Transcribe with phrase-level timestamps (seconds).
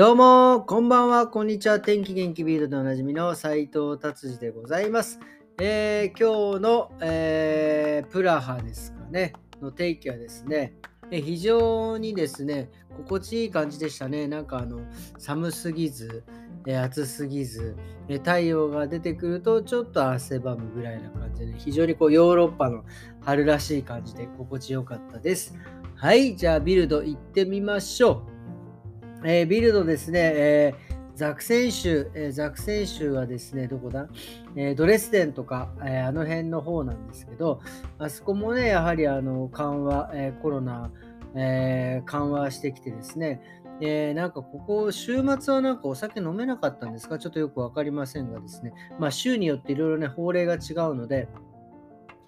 [0.00, 1.78] どうも、こんばんは、こんにちは。
[1.78, 5.20] 天気元気ビールでおなじみの斉藤達治でございます。
[5.60, 10.72] えー、今日の、えー、プラハですかね、の天気はですね、
[11.10, 14.26] 非常にですね、心地いい感じでしたね。
[14.26, 14.80] なんかあの、
[15.18, 16.24] 寒すぎず、
[16.66, 17.76] え暑すぎず、
[18.08, 22.86] え太陽が出てくるとちょっと汗ばむぐらいな感じで、ね、非常にこうヨーロッパの
[23.20, 25.54] 春らしい感じで心地よかったです。
[25.94, 28.29] はい、じゃあビルド行ってみましょう。
[29.24, 34.08] えー、ビルドですね、えー、ザク選手、えー、ザク選手はですね、どこだ、
[34.56, 37.60] えドレスデンとか、えあの辺の方なんですけど、
[37.98, 40.90] あそこもね、やはりあの緩和、えコロナ、
[41.34, 43.42] え緩和してきてですね、
[43.82, 47.18] えー、なんかここ、週末はなんかお酒飲めなかったんですか？
[47.18, 51.28] ちょっとよく分かりませんがですね、まあ州によっていろいろね、法令が違うので、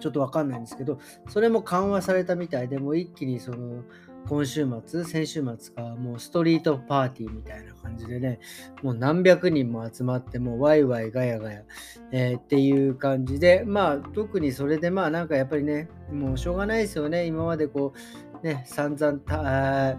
[0.00, 0.98] ちょっと分かんないんですけど、
[1.28, 3.82] それも緩和されたみたいで、もう一気にその、
[4.26, 8.40] 今週末、先週末か、もうストリートパーティーみたいな感じでね、
[8.82, 11.62] もう何百人も集まって、もうワイワイガヤガヤ、
[12.12, 17.94] えー、っていう感じで、まあ特にそれでまあなんかやっぱりね、もうしょうがないですよね、今までこ
[18.42, 19.96] う、ね、散々た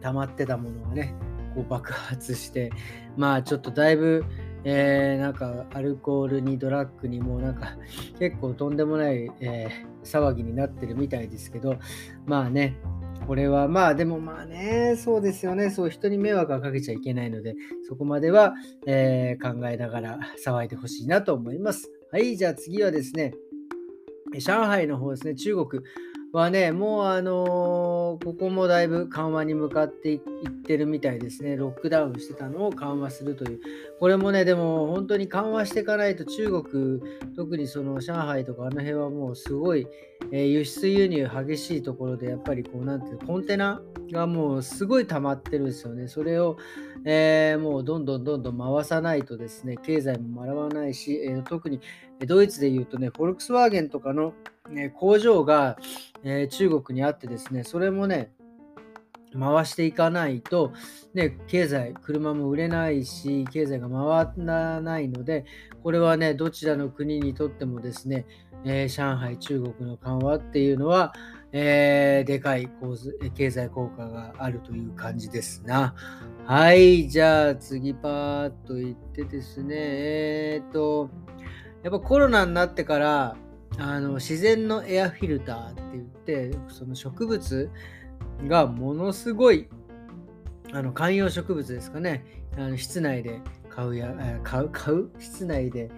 [0.00, 1.14] 溜まってたものがね、
[1.54, 2.70] こう爆発して、
[3.16, 4.24] まあちょっとだいぶ、
[4.64, 7.76] えー、なんかアルコールにドラッグにもうなんか
[8.18, 11.78] 結構とんでもない、えー、騒ぎになってるみたいですけど
[12.26, 12.76] まあね
[13.26, 15.70] これはまあでもまあね、そうですよね。
[15.70, 17.54] そう人に迷惑はかけちゃいけないので、
[17.88, 18.54] そこまでは、
[18.86, 21.90] えー、考えながら騒いでほしいなと思います。
[22.10, 23.32] はい、じゃあ次はですね、
[24.38, 25.82] 上海の方ですね、中国。
[26.32, 30.20] はね、もうあのー、ここもだいぶ緩和に向かっていっ
[30.64, 31.56] てるみたいですね。
[31.56, 33.60] ロックダウンしてたのを緩和するという。
[34.00, 37.00] これもね、でも本当に緩和していかないと中国、
[37.36, 39.86] 特にその上海とかあの辺はもうすごい、
[40.30, 43.82] えー、輸出輸入激しいところで、やっぱりこう、なんていうコンテナ
[44.12, 46.06] がもうすごい溜まってるんですよね。
[46.06, 46.56] それを、
[47.04, 51.80] えー、もうどんどんどんどん回さないとですね、経済も回らないし、えー、特に
[52.26, 54.34] ドイツで言うとね、フォルクスワーゲンとかの、
[54.70, 55.78] ね、工場が、
[56.22, 58.32] えー、中国にあってですね、それもね、
[59.38, 60.72] 回していかないと、
[61.14, 65.46] ね、経済、車も売れないし、経済が回らないので、
[65.82, 68.26] これはね、どちらの国にとってもですね、
[68.64, 71.12] えー、上海、中国の緩和っていうのは、
[71.52, 75.94] えー、でかい構図経済効果があるという感じですな。
[76.46, 81.10] はい、じゃあ次パーッといってですね、えっ、と、
[81.82, 83.36] やっぱコロナになってから、
[83.78, 87.70] あの自然のエアフィルターって言ってその植物
[88.46, 89.68] がものすごい
[90.72, 92.24] あの観葉植物ですかね。
[92.56, 93.40] あの室内で
[93.70, 95.10] 買うや買う買う？
[95.18, 95.90] 室内で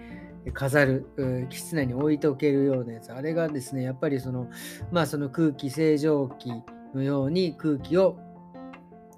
[0.52, 3.12] 飾る室内に置いておけるようなやつ。
[3.12, 4.48] あれがですねやっぱりその
[4.90, 6.50] まあその空気清浄機
[6.94, 8.18] のように空気を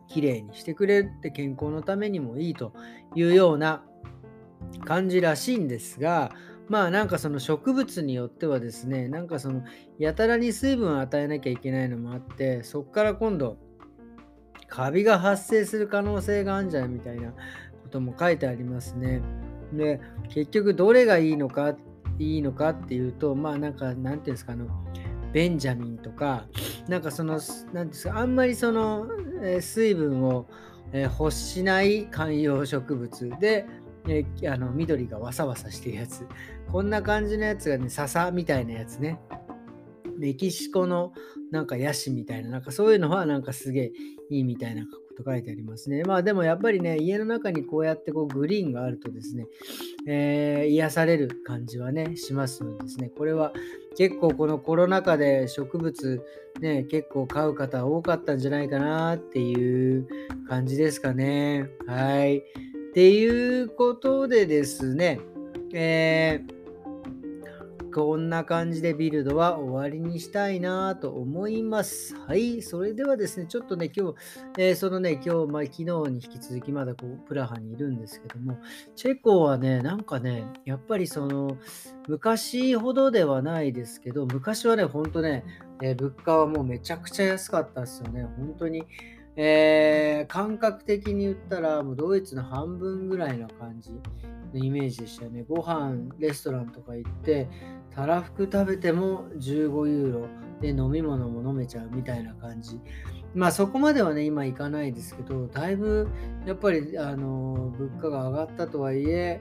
[0.09, 2.73] きれいにしてくれるって健康のためにもいいと
[3.15, 3.83] いうような
[4.85, 6.33] 感じらしいんですが
[6.69, 9.63] まあなんかその植物によってはですね、なんかその
[9.99, 13.57] やたらに水分を与えなきゃいけないのもあって、そこから今度、
[14.67, 19.23] カビが発生する可能性があるんじゃないみたいなことも書いてありますね。
[19.73, 21.77] で、結局どれがいいのか、
[22.19, 24.67] いいのかっていうと、まあなんか、なんていうんですか、あの、
[25.33, 26.47] ベンジャミンとか、
[26.89, 27.41] なんかその、
[27.73, 29.07] なんですか、あんまりその、
[29.43, 30.47] えー、水分を、
[30.93, 33.67] えー、欲しない観葉植物で、
[34.09, 36.27] えー、あの緑がわさわさしてるやつ。
[36.71, 39.21] こんな感じのやつがね、笹みたいなやつね。
[40.19, 41.13] メキシコの
[41.51, 43.93] なんかヤシみたいな、なんかそういうのはなんかすげえ
[44.31, 46.03] いいみたいなと書いてありますね。
[46.05, 49.47] まあでもやっぱりね、家の中にこうやってこうグリーンがあるとですね、
[50.07, 53.53] えー、癒される感じはね、しますのでですね、これは
[53.97, 56.23] 結構このコロナ禍で植物
[56.61, 60.07] ね、結構買う方多かったんじゃないかなっていう
[60.49, 61.69] 感じですかね。
[61.87, 62.39] はい。
[62.39, 62.43] っ
[62.95, 65.21] ていうことでですね、
[65.75, 66.66] えー、
[67.97, 72.15] こんな感じでビルドは終わりにしたいなと思います。
[72.27, 72.61] はい。
[72.61, 74.15] それではですね、ちょっとね、今日、
[74.59, 78.59] えー、そのね、今日、まあ、昨日に引き続きまだこう、プラハにいるんですけども、
[78.97, 81.57] チェコはね、なんかね、やっぱりその、
[82.07, 85.47] 昔ほどではないですけど、昔はね、ほんとね、
[85.83, 88.25] えー、物価はもうめちゃくちゃ安かったですよね。
[88.37, 88.85] 本当に。
[89.39, 94.01] えー、感覚的に言ったら、もうドイツの半分ぐらいの感じの
[94.55, 95.45] イメージでしたよね。
[95.47, 97.49] ご飯、レストランとか行って、
[97.97, 100.27] たらふく食べても15ユーロ
[100.61, 102.79] で飲み物も飲めちゃうみたいな感じ。
[103.35, 106.09] まあそこまではね、今行かないですけど、だいぶ
[106.47, 109.41] やっぱりあの物価が上がったとはいえ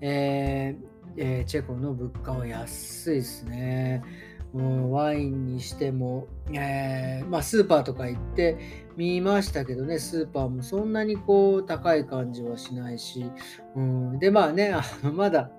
[0.00, 4.02] えー、えー、チェコの物価は安いですね。
[4.54, 8.58] う、ワインにしても、えー、まあ、スーパーとか行って
[8.96, 13.30] 見ましたけどね、スーパーもそんなにこう高い感じはしないし、
[13.74, 15.50] うん、で、まあね、あのまだ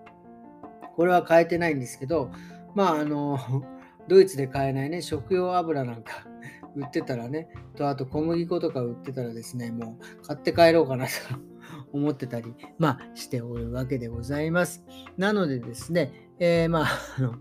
[0.98, 2.32] これは変えてないんですけど、
[2.74, 3.38] まあ、あの、
[4.10, 6.26] ドイツで買えないね、食用油なんか
[6.76, 11.12] 売ってたらね、とあと小麦粉とか売ってたらですね、もう買って帰ろうかなと
[11.94, 14.84] 思ってたり、まあ、しておるわけでございます。
[15.18, 16.88] なのでですね、えー、まあ、
[17.20, 17.36] あの、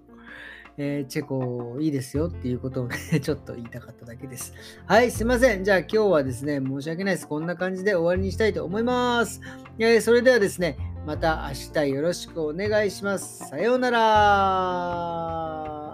[0.79, 4.53] えー、チェコいいですよっていうことをね、 ちょっと言いたかっただけです。
[4.87, 5.65] はい、すいません。
[5.65, 7.29] じゃあ今日はですね、申し訳ないです。
[7.29, 9.41] こんな感じで終わりにしたいと思います。
[9.79, 10.77] えー、それではですね、
[11.07, 13.49] また明日よろしくお願いします。
[13.49, 15.86] さようなら。